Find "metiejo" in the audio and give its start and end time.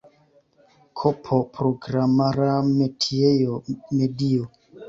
2.71-3.63